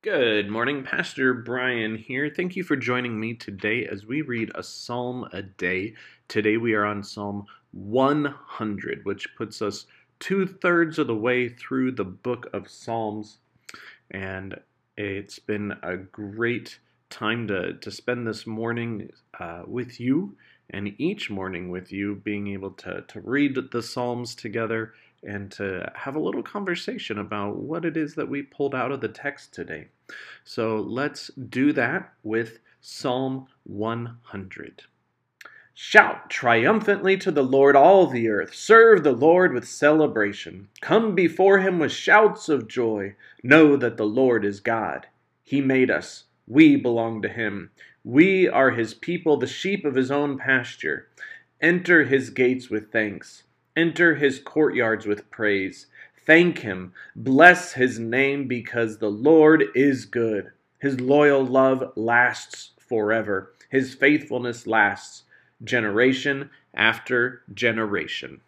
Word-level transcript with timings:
Good 0.00 0.48
morning, 0.48 0.84
Pastor 0.84 1.34
Brian 1.34 1.96
here. 1.96 2.30
Thank 2.30 2.54
you 2.54 2.62
for 2.62 2.76
joining 2.76 3.18
me 3.18 3.34
today 3.34 3.84
as 3.84 4.06
we 4.06 4.22
read 4.22 4.52
a 4.54 4.62
psalm 4.62 5.28
a 5.32 5.42
day. 5.42 5.94
Today 6.28 6.56
we 6.56 6.74
are 6.74 6.84
on 6.84 7.02
Psalm 7.02 7.46
100, 7.72 9.04
which 9.04 9.34
puts 9.36 9.60
us 9.60 9.86
two 10.20 10.46
thirds 10.46 11.00
of 11.00 11.08
the 11.08 11.16
way 11.16 11.48
through 11.48 11.90
the 11.90 12.04
book 12.04 12.48
of 12.52 12.70
Psalms. 12.70 13.38
And 14.12 14.60
it's 14.96 15.40
been 15.40 15.74
a 15.82 15.96
great 15.96 16.78
time 17.10 17.48
to, 17.48 17.72
to 17.72 17.90
spend 17.90 18.24
this 18.24 18.46
morning 18.46 19.10
uh, 19.40 19.62
with 19.66 19.98
you 19.98 20.36
and 20.70 20.94
each 20.98 21.28
morning 21.28 21.70
with 21.70 21.90
you, 21.90 22.14
being 22.14 22.46
able 22.46 22.70
to, 22.70 23.02
to 23.08 23.20
read 23.20 23.58
the 23.72 23.82
Psalms 23.82 24.36
together 24.36 24.94
and 25.22 25.50
to 25.52 25.90
have 25.94 26.16
a 26.16 26.20
little 26.20 26.42
conversation 26.42 27.18
about 27.18 27.56
what 27.56 27.84
it 27.84 27.96
is 27.96 28.14
that 28.14 28.28
we 28.28 28.42
pulled 28.42 28.74
out 28.74 28.92
of 28.92 29.00
the 29.00 29.08
text 29.08 29.52
today. 29.52 29.88
So 30.44 30.76
let's 30.76 31.28
do 31.28 31.72
that 31.72 32.12
with 32.22 32.60
Psalm 32.80 33.48
100. 33.64 34.82
Shout 35.74 36.28
triumphantly 36.28 37.16
to 37.18 37.30
the 37.30 37.44
Lord, 37.44 37.76
all 37.76 38.06
the 38.06 38.28
earth. 38.28 38.54
Serve 38.54 39.04
the 39.04 39.12
Lord 39.12 39.52
with 39.52 39.68
celebration. 39.68 40.68
Come 40.80 41.14
before 41.14 41.58
him 41.58 41.78
with 41.78 41.92
shouts 41.92 42.48
of 42.48 42.68
joy. 42.68 43.14
Know 43.42 43.76
that 43.76 43.96
the 43.96 44.06
Lord 44.06 44.44
is 44.44 44.60
God. 44.60 45.06
He 45.44 45.60
made 45.60 45.90
us. 45.90 46.24
We 46.46 46.76
belong 46.76 47.22
to 47.22 47.28
him. 47.28 47.70
We 48.02 48.48
are 48.48 48.72
his 48.72 48.94
people, 48.94 49.36
the 49.36 49.46
sheep 49.46 49.84
of 49.84 49.94
his 49.94 50.10
own 50.10 50.38
pasture. 50.38 51.08
Enter 51.60 52.04
his 52.04 52.30
gates 52.30 52.70
with 52.70 52.90
thanks 52.90 53.44
Enter 53.78 54.16
his 54.16 54.40
courtyards 54.40 55.06
with 55.06 55.30
praise. 55.30 55.86
Thank 56.26 56.58
him. 56.58 56.92
Bless 57.14 57.74
his 57.74 58.00
name 58.00 58.48
because 58.48 58.98
the 58.98 59.08
Lord 59.08 59.66
is 59.72 60.04
good. 60.04 60.50
His 60.80 61.00
loyal 61.00 61.46
love 61.46 61.92
lasts 61.94 62.72
forever. 62.76 63.52
His 63.70 63.94
faithfulness 63.94 64.66
lasts 64.66 65.22
generation 65.62 66.50
after 66.74 67.42
generation. 67.54 68.40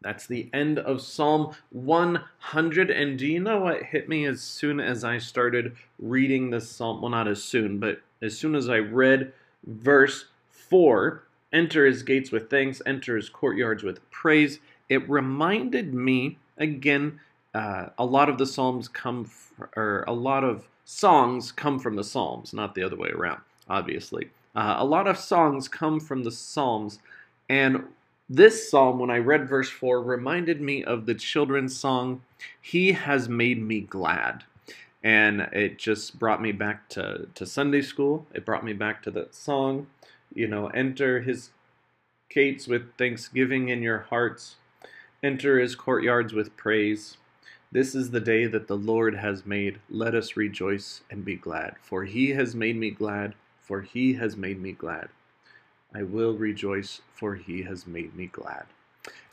That's 0.00 0.28
the 0.28 0.48
end 0.52 0.78
of 0.78 1.00
Psalm 1.00 1.56
100. 1.70 2.90
And 2.92 3.18
do 3.18 3.26
you 3.26 3.40
know 3.40 3.58
what 3.58 3.82
hit 3.82 4.08
me 4.08 4.24
as 4.24 4.40
soon 4.40 4.78
as 4.78 5.02
I 5.02 5.18
started 5.18 5.74
reading 5.98 6.50
this 6.50 6.70
psalm? 6.70 7.02
Well, 7.02 7.10
not 7.10 7.26
as 7.26 7.42
soon, 7.42 7.80
but 7.80 8.00
as 8.22 8.38
soon 8.38 8.54
as 8.54 8.68
I 8.68 8.76
read 8.76 9.32
verse 9.66 10.26
4, 10.48 11.24
enter 11.52 11.86
his 11.86 12.02
gates 12.02 12.30
with 12.32 12.50
thanks, 12.50 12.80
enter 12.86 13.16
his 13.16 13.28
courtyards 13.28 13.82
with 13.82 14.08
praise. 14.10 14.60
It 14.88 15.08
reminded 15.08 15.94
me, 15.94 16.38
again, 16.58 17.20
uh, 17.54 17.86
a 17.98 18.04
lot 18.04 18.28
of 18.28 18.38
the 18.38 18.46
Psalms 18.46 18.88
come, 18.88 19.26
f- 19.26 19.52
or 19.76 20.04
a 20.06 20.12
lot 20.12 20.44
of 20.44 20.68
songs 20.84 21.52
come 21.52 21.78
from 21.78 21.96
the 21.96 22.04
Psalms, 22.04 22.52
not 22.52 22.74
the 22.74 22.82
other 22.82 22.96
way 22.96 23.10
around, 23.10 23.40
obviously. 23.68 24.30
Uh, 24.54 24.76
a 24.78 24.84
lot 24.84 25.06
of 25.06 25.18
songs 25.18 25.68
come 25.68 26.00
from 26.00 26.24
the 26.24 26.32
Psalms, 26.32 26.98
and 27.48 27.84
this 28.28 28.70
psalm, 28.70 28.98
when 28.98 29.10
I 29.10 29.18
read 29.18 29.48
verse 29.48 29.68
4, 29.68 30.02
reminded 30.02 30.60
me 30.60 30.82
of 30.82 31.04
the 31.04 31.14
children's 31.14 31.76
song, 31.76 32.22
He 32.60 32.92
Has 32.92 33.28
Made 33.28 33.60
Me 33.60 33.80
Glad. 33.80 34.44
And 35.04 35.42
it 35.52 35.78
just 35.78 36.18
brought 36.18 36.40
me 36.40 36.52
back 36.52 36.88
to, 36.90 37.26
to 37.34 37.44
Sunday 37.44 37.82
school. 37.82 38.26
It 38.32 38.46
brought 38.46 38.64
me 38.64 38.72
back 38.72 39.02
to 39.02 39.10
that 39.10 39.34
song 39.34 39.88
you 40.34 40.48
know, 40.48 40.68
enter 40.68 41.20
his 41.20 41.50
gates 42.28 42.66
with 42.66 42.96
thanksgiving 42.96 43.68
in 43.68 43.82
your 43.82 44.00
hearts, 44.10 44.56
enter 45.22 45.58
his 45.58 45.74
courtyards 45.74 46.32
with 46.32 46.56
praise. 46.56 47.16
This 47.70 47.94
is 47.94 48.10
the 48.10 48.20
day 48.20 48.46
that 48.46 48.68
the 48.68 48.76
Lord 48.76 49.14
has 49.16 49.46
made. 49.46 49.78
Let 49.88 50.14
us 50.14 50.36
rejoice 50.36 51.02
and 51.10 51.24
be 51.24 51.36
glad. 51.36 51.76
For 51.80 52.04
he 52.04 52.30
has 52.30 52.54
made 52.54 52.76
me 52.76 52.90
glad, 52.90 53.34
for 53.60 53.80
he 53.80 54.14
has 54.14 54.36
made 54.36 54.60
me 54.60 54.72
glad. 54.72 55.08
I 55.94 56.02
will 56.02 56.34
rejoice, 56.34 57.00
for 57.14 57.34
he 57.34 57.62
has 57.62 57.86
made 57.86 58.14
me 58.14 58.26
glad. 58.26 58.64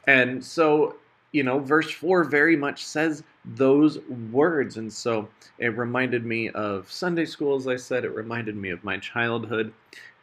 And 0.06 0.44
so, 0.44 0.96
you 1.32 1.44
know, 1.44 1.60
verse 1.60 1.92
4 1.92 2.24
very 2.24 2.56
much 2.56 2.84
says 2.84 3.24
those 3.46 4.00
words. 4.32 4.78
And 4.78 4.92
so 4.92 5.30
it 5.58 5.78
reminded 5.78 6.26
me 6.26 6.50
of 6.50 6.92
Sunday 6.92 7.26
school, 7.26 7.56
as 7.56 7.68
I 7.68 7.76
said, 7.76 8.04
it 8.04 8.16
reminded 8.16 8.56
me 8.56 8.70
of 8.70 8.84
my 8.84 8.98
childhood 8.98 9.74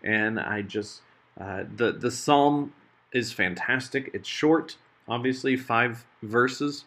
and 0.03 0.39
I 0.41 0.62
just 0.62 1.03
uh, 1.39 1.65
the 1.77 1.93
the 1.93 2.11
psalm 2.11 2.72
is 3.12 3.33
fantastic. 3.33 4.11
It's 4.15 4.28
short, 4.28 4.77
obviously 5.09 5.56
five 5.56 6.05
verses, 6.22 6.84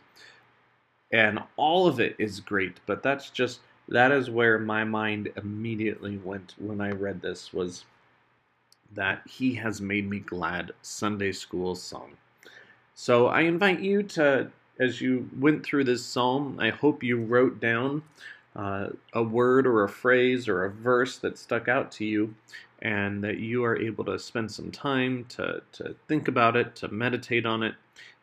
and 1.12 1.40
all 1.56 1.88
of 1.88 2.00
it 2.00 2.16
is 2.18 2.40
great. 2.40 2.80
But 2.86 3.04
that's 3.04 3.30
just 3.30 3.60
that 3.90 4.12
is 4.12 4.30
where 4.30 4.58
my 4.58 4.84
mind 4.84 5.30
immediately 5.36 6.18
went 6.18 6.56
when 6.58 6.82
I 6.82 6.92
read 6.92 7.22
this 7.22 7.54
was 7.54 7.86
that 8.94 9.22
he 9.28 9.54
has 9.56 9.82
made 9.82 10.10
me 10.10 10.20
glad 10.20 10.72
Sunday 10.82 11.32
school 11.32 11.76
song. 11.76 12.18
So 13.02 13.28
I 13.28 13.44
invite 13.44 13.80
you 13.80 14.04
to, 14.04 14.52
as 14.78 15.00
you 15.00 15.30
went 15.40 15.64
through 15.64 15.86
this 15.86 16.06
psalm, 16.06 16.58
I 16.60 16.72
hope 16.72 17.02
you 17.02 17.24
wrote 17.24 17.62
down 17.62 18.04
uh, 18.58 18.88
a 19.14 19.24
word 19.24 19.66
or 19.66 19.86
a 19.86 19.90
phrase 19.90 20.50
or 20.50 20.66
a 20.66 20.70
verse 20.70 21.18
that 21.20 21.38
stuck 21.38 21.70
out 21.70 21.94
to 21.94 22.06
you 22.06 22.36
and 22.82 23.24
that 23.24 23.40
you 23.40 23.64
are 23.64 23.80
able 23.80 24.04
to 24.04 24.20
spend 24.20 24.52
some 24.52 24.70
time 24.70 25.24
to, 25.30 25.62
to 25.72 25.96
think 26.10 26.28
about 26.28 26.58
it, 26.58 26.76
to 26.76 26.90
meditate 26.90 27.46
on 27.46 27.64
it, 27.64 27.74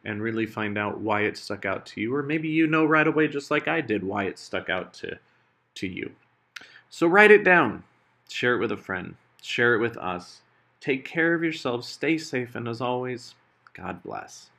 and 0.04 0.20
really 0.20 0.44
find 0.44 0.76
out 0.76 1.00
why 1.00 1.22
it 1.22 1.38
stuck 1.38 1.64
out 1.64 1.86
to 1.86 2.02
you. 2.02 2.14
Or 2.14 2.22
maybe 2.22 2.48
you 2.48 2.66
know 2.66 2.84
right 2.84 3.08
away, 3.08 3.28
just 3.28 3.50
like 3.50 3.68
I 3.68 3.80
did, 3.80 4.04
why 4.04 4.24
it 4.24 4.38
stuck 4.38 4.68
out 4.68 4.92
to, 4.92 5.18
to 5.76 5.86
you. 5.86 6.10
So 6.90 7.06
write 7.06 7.30
it 7.30 7.44
down, 7.44 7.82
share 8.28 8.54
it 8.56 8.60
with 8.60 8.72
a 8.72 8.76
friend, 8.76 9.14
share 9.40 9.74
it 9.74 9.80
with 9.80 9.96
us. 9.96 10.42
Take 10.82 11.06
care 11.06 11.32
of 11.32 11.42
yourselves, 11.42 11.88
stay 11.88 12.18
safe, 12.18 12.54
and 12.54 12.68
as 12.68 12.82
always, 12.82 13.34
God 13.72 14.02
bless. 14.02 14.50